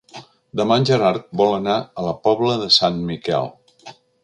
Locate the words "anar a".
1.59-2.07